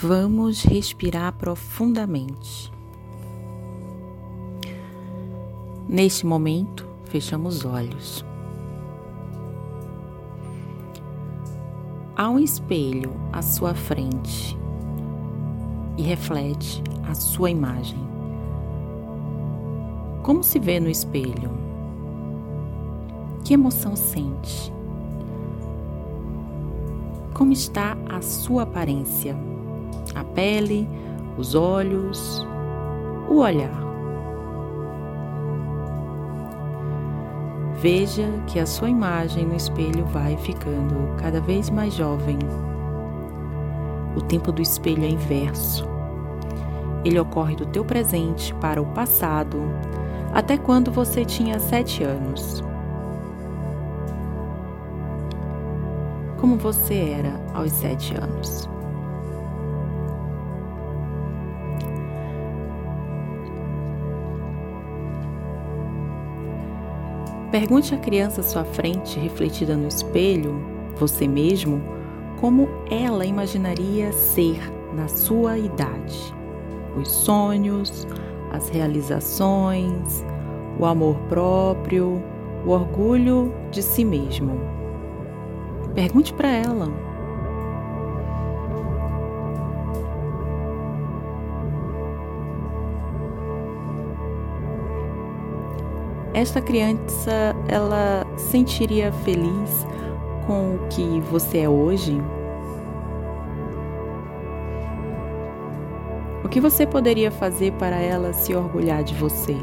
Vamos 0.00 0.62
respirar 0.62 1.32
profundamente. 1.32 2.72
Neste 5.88 6.24
momento, 6.24 6.86
fechamos 7.06 7.56
os 7.56 7.64
olhos. 7.64 8.24
Há 12.14 12.30
um 12.30 12.38
espelho 12.38 13.10
à 13.32 13.42
sua 13.42 13.74
frente 13.74 14.56
e 15.96 16.02
reflete 16.02 16.80
a 17.10 17.14
sua 17.16 17.50
imagem. 17.50 17.98
Como 20.22 20.44
se 20.44 20.60
vê 20.60 20.78
no 20.78 20.88
espelho? 20.88 21.50
Que 23.44 23.54
emoção 23.54 23.96
sente? 23.96 24.72
Como 27.34 27.52
está 27.52 27.96
a 28.08 28.22
sua 28.22 28.62
aparência? 28.62 29.36
A 30.18 30.24
pele, 30.24 30.88
os 31.36 31.54
olhos, 31.54 32.44
o 33.28 33.36
olhar. 33.36 33.70
Veja 37.80 38.28
que 38.48 38.58
a 38.58 38.66
sua 38.66 38.90
imagem 38.90 39.46
no 39.46 39.54
espelho 39.54 40.04
vai 40.06 40.36
ficando 40.38 41.14
cada 41.18 41.40
vez 41.40 41.70
mais 41.70 41.94
jovem. 41.94 42.36
O 44.16 44.20
tempo 44.20 44.50
do 44.50 44.60
espelho 44.60 45.04
é 45.04 45.08
inverso. 45.08 45.86
Ele 47.04 47.20
ocorre 47.20 47.54
do 47.54 47.66
teu 47.66 47.84
presente 47.84 48.52
para 48.54 48.82
o 48.82 48.86
passado, 48.86 49.56
até 50.34 50.58
quando 50.58 50.90
você 50.90 51.24
tinha 51.24 51.60
sete 51.60 52.02
anos. 52.02 52.64
Como 56.40 56.56
você 56.56 57.14
era 57.16 57.40
aos 57.54 57.70
sete 57.70 58.16
anos? 58.20 58.68
Pergunte 67.50 67.94
à 67.94 67.98
criança 67.98 68.42
à 68.42 68.44
sua 68.44 68.64
frente, 68.64 69.18
refletida 69.18 69.74
no 69.74 69.88
espelho, 69.88 70.62
você 70.96 71.26
mesmo, 71.26 71.82
como 72.38 72.68
ela 72.90 73.24
imaginaria 73.24 74.12
ser 74.12 74.60
na 74.94 75.08
sua 75.08 75.56
idade. 75.56 76.34
Os 76.94 77.08
sonhos, 77.10 78.06
as 78.52 78.68
realizações, 78.68 80.24
o 80.78 80.84
amor 80.84 81.16
próprio, 81.28 82.22
o 82.66 82.70
orgulho 82.70 83.52
de 83.70 83.82
si 83.82 84.04
mesmo. 84.04 84.60
Pergunte 85.94 86.34
para 86.34 86.50
ela. 86.50 87.07
Esta 96.34 96.60
criança 96.60 97.56
ela 97.68 98.26
sentiria 98.36 99.10
feliz 99.12 99.86
com 100.46 100.76
o 100.76 100.88
que 100.88 101.20
você 101.20 101.58
é 101.58 101.68
hoje? 101.68 102.20
O 106.44 106.48
que 106.48 106.60
você 106.60 106.86
poderia 106.86 107.30
fazer 107.30 107.72
para 107.72 107.96
ela 107.96 108.32
se 108.32 108.54
orgulhar 108.54 109.02
de 109.02 109.14
você? 109.14 109.56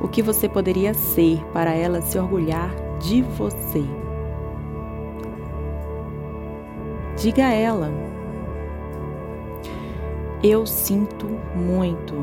O 0.00 0.08
que 0.08 0.22
você 0.22 0.48
poderia 0.48 0.94
ser 0.94 1.44
para 1.52 1.74
ela 1.74 2.00
se 2.00 2.18
orgulhar 2.18 2.70
de 2.98 3.22
você? 3.22 3.84
Diga 7.16 7.46
a 7.46 7.52
ela: 7.52 7.90
Eu 10.42 10.64
sinto 10.64 11.26
muito 11.54 12.14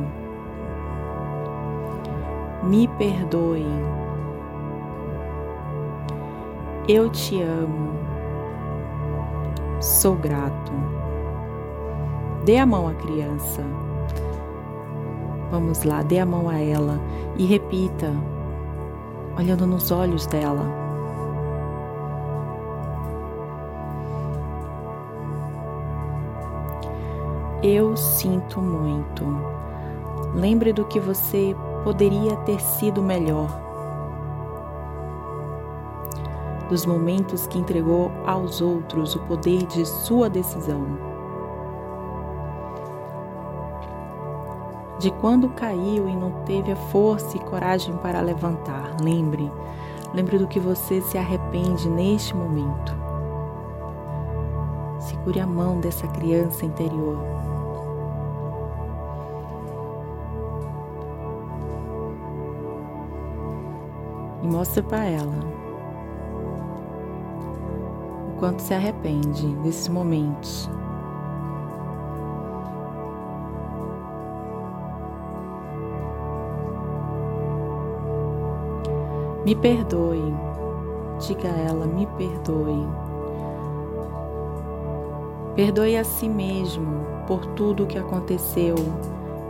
me 2.67 2.87
perdoe. 2.99 3.65
Eu 6.87 7.09
te 7.09 7.41
amo. 7.41 7.97
Sou 9.79 10.15
grato. 10.15 10.71
Dê 12.43 12.57
a 12.57 12.65
mão 12.65 12.87
à 12.87 12.93
criança. 12.93 13.63
Vamos 15.49 15.83
lá, 15.83 16.01
dê 16.01 16.19
a 16.19 16.25
mão 16.25 16.49
a 16.49 16.59
ela 16.59 16.99
e 17.37 17.45
repita, 17.45 18.11
olhando 19.37 19.65
nos 19.65 19.91
olhos 19.91 20.25
dela. 20.27 20.65
Eu 27.63 27.95
sinto 27.95 28.61
muito. 28.61 29.25
Lembre 30.35 30.73
do 30.73 30.85
que 30.85 30.99
você 30.99 31.55
poderia 31.87 32.35
ter 32.39 32.59
sido 32.59 33.01
melhor. 33.01 33.47
Dos 36.67 36.85
momentos 36.85 37.47
que 37.47 37.57
entregou 37.57 38.11
aos 38.25 38.59
outros 38.59 39.15
o 39.15 39.21
poder 39.21 39.65
de 39.67 39.85
sua 39.85 40.29
decisão. 40.29 40.85
De 44.99 45.09
quando 45.11 45.47
caiu 45.51 46.09
e 46.09 46.13
não 46.17 46.43
teve 46.43 46.73
a 46.73 46.75
força 46.75 47.37
e 47.37 47.39
coragem 47.39 47.95
para 47.95 48.19
levantar. 48.19 48.97
Lembre, 49.01 49.49
lembre 50.13 50.37
do 50.37 50.45
que 50.45 50.59
você 50.59 50.99
se 50.99 51.17
arrepende 51.17 51.87
neste 51.89 52.35
momento. 52.35 52.93
Segure 54.99 55.39
a 55.39 55.47
mão 55.47 55.79
dessa 55.79 56.05
criança 56.09 56.65
interior. 56.65 57.17
E 64.47 64.49
mostra 64.49 64.81
para 64.81 65.03
ela 65.03 65.35
o 68.29 68.39
quanto 68.39 68.61
se 68.61 68.73
arrepende 68.73 69.45
desses 69.57 69.89
momentos. 69.89 70.69
Me 79.45 79.55
perdoe, 79.55 80.33
diga 81.25 81.49
a 81.49 81.57
ela, 81.57 81.85
me 81.85 82.05
perdoe. 82.17 82.87
Perdoe 85.55 85.97
a 85.97 86.03
si 86.03 86.29
mesmo 86.29 87.05
por 87.25 87.45
tudo 87.47 87.83
o 87.83 87.87
que 87.87 87.97
aconteceu 87.97 88.75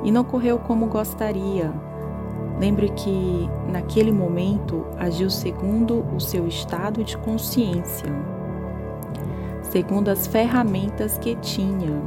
e 0.04 0.12
não 0.12 0.24
correu 0.24 0.60
como 0.60 0.86
gostaria 0.86 1.74
Lembre 2.60 2.90
que 2.90 3.48
naquele 3.72 4.12
momento 4.12 4.84
agiu 4.98 5.30
segundo 5.30 6.04
o 6.16 6.20
seu 6.20 6.48
estado 6.48 7.04
de 7.04 7.16
consciência, 7.18 8.12
segundo 9.62 10.10
as 10.10 10.26
ferramentas 10.26 11.20
que 11.20 11.36
tinha, 11.36 12.02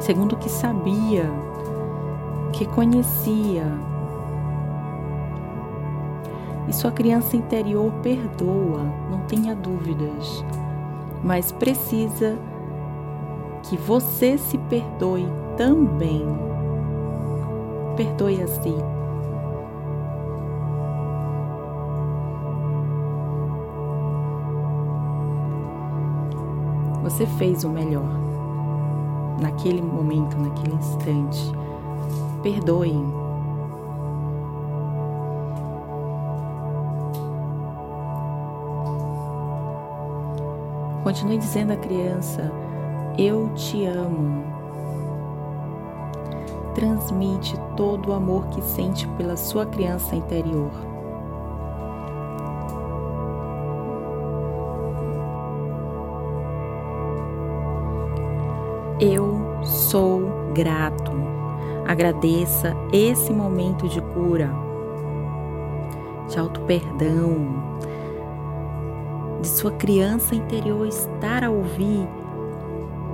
segundo 0.00 0.34
o 0.34 0.36
que 0.36 0.48
sabia, 0.48 1.24
que 2.52 2.64
conhecia. 2.66 3.64
E 6.68 6.72
sua 6.72 6.92
criança 6.92 7.36
interior 7.36 7.92
perdoa, 8.00 8.84
não 9.10 9.22
tenha 9.26 9.56
dúvidas, 9.56 10.44
mas 11.24 11.50
precisa 11.50 12.38
que 13.64 13.76
você 13.76 14.38
se 14.38 14.56
perdoe 14.56 15.26
também 15.56 16.49
perdoe 18.00 18.42
a 18.42 18.46
si. 18.46 18.74
Você 27.02 27.26
fez 27.26 27.62
o 27.62 27.68
melhor 27.68 28.08
naquele 29.42 29.82
momento, 29.82 30.38
naquele 30.38 30.76
instante. 30.76 31.52
Perdoe. 32.42 32.94
Continue 41.04 41.36
dizendo 41.36 41.74
à 41.74 41.76
criança: 41.76 42.50
Eu 43.18 43.50
te 43.54 43.84
amo 43.84 44.59
transmite 46.74 47.56
todo 47.76 48.10
o 48.10 48.12
amor 48.12 48.46
que 48.48 48.62
sente 48.62 49.06
pela 49.16 49.36
sua 49.36 49.66
criança 49.66 50.14
interior. 50.14 50.70
Eu 59.00 59.64
sou 59.64 60.52
grato. 60.52 61.10
Agradeça 61.86 62.76
esse 62.92 63.32
momento 63.32 63.88
de 63.88 64.00
cura, 64.00 64.50
de 66.28 66.38
auto-perdão. 66.38 67.70
de 69.40 69.48
sua 69.48 69.72
criança 69.72 70.34
interior 70.34 70.86
estar 70.86 71.42
a 71.42 71.50
ouvir 71.50 72.06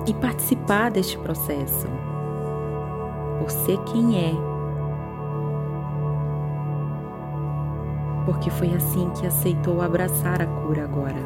e 0.05 0.13
participar 0.13 0.91
deste 0.91 1.17
processo. 1.17 1.87
Por 3.39 3.49
ser 3.49 3.77
quem 3.85 4.17
é. 4.17 4.33
Porque 8.25 8.49
foi 8.49 8.73
assim 8.73 9.09
que 9.11 9.25
aceitou 9.25 9.81
abraçar 9.81 10.41
a 10.41 10.45
cura 10.45 10.83
agora. 10.83 11.21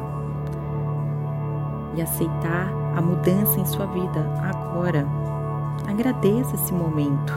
E 1.94 2.02
aceitar 2.02 2.72
a 2.96 3.00
mudança 3.00 3.58
em 3.58 3.64
sua 3.64 3.86
vida 3.86 4.20
agora. 4.42 5.06
Agradeça 5.88 6.54
esse 6.54 6.72
momento. 6.72 7.32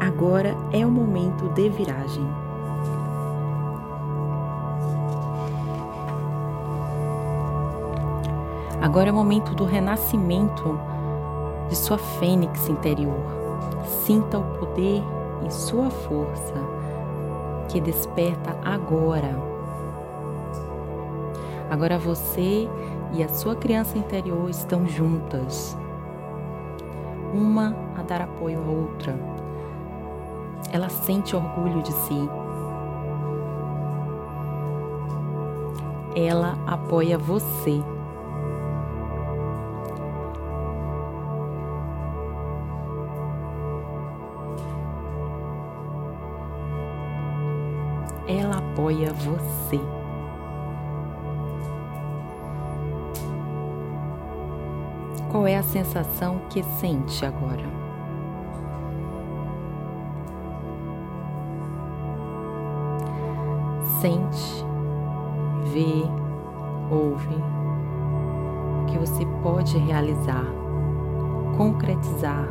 Agora 0.00 0.56
é 0.72 0.84
o 0.84 0.90
momento 0.90 1.48
de 1.50 1.68
viragem. 1.68 2.26
Agora 8.80 9.08
é 9.08 9.12
o 9.12 9.14
momento 9.14 9.54
do 9.54 9.64
renascimento 9.64 10.78
de 11.68 11.76
sua 11.76 11.98
fênix 11.98 12.68
interior. 12.68 13.20
Sinta 14.04 14.38
o 14.38 14.58
poder 14.58 15.02
e 15.46 15.50
sua 15.50 15.90
força 15.90 16.54
que 17.68 17.80
desperta 17.80 18.56
agora. 18.64 19.36
Agora 21.70 21.98
você 21.98 22.68
e 23.14 23.22
a 23.22 23.28
sua 23.28 23.56
criança 23.56 23.96
interior 23.96 24.48
estão 24.50 24.86
juntas, 24.86 25.76
uma 27.32 27.74
a 27.96 28.02
dar 28.02 28.22
apoio 28.22 28.58
à 28.58 28.70
outra. 28.70 29.18
Ela 30.70 30.88
sente 30.88 31.34
orgulho 31.34 31.82
de 31.82 31.92
si. 31.92 32.28
Ela 36.14 36.58
apoia 36.66 37.16
você. 37.16 37.82
Apoia 48.82 49.12
você. 49.12 49.80
Qual 55.30 55.46
é 55.46 55.56
a 55.56 55.62
sensação 55.62 56.40
que 56.50 56.62
sente 56.64 57.24
agora? 57.24 57.62
Sente, 64.00 64.64
vê, 65.72 66.02
ouve 66.90 67.36
o 68.82 68.86
que 68.86 68.98
você 68.98 69.24
pode 69.44 69.78
realizar, 69.78 70.44
concretizar 71.56 72.48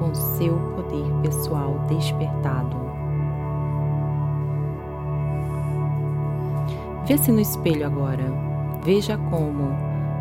com 0.00 0.12
seu 0.12 0.58
poder 0.74 1.08
pessoal 1.22 1.78
despertado. 1.88 2.85
Vê-se 7.06 7.30
no 7.30 7.40
espelho 7.40 7.86
agora. 7.86 8.24
Veja 8.82 9.16
como 9.30 9.70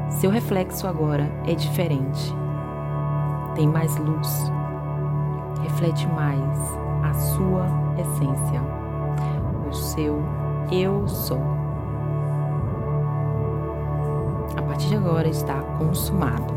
seu 0.07 0.29
reflexo 0.29 0.87
agora 0.87 1.31
é 1.47 1.55
diferente. 1.55 2.31
Tem 3.55 3.67
mais 3.67 3.97
luz. 3.97 4.51
Reflete 5.63 6.07
mais 6.07 6.59
a 7.03 7.13
sua 7.13 7.65
essência. 7.97 8.61
O 9.67 9.73
seu 9.73 10.21
eu 10.71 11.07
sou. 11.07 11.41
A 14.55 14.61
partir 14.61 14.89
de 14.89 14.95
agora 14.95 15.27
está 15.27 15.59
consumado. 15.79 16.53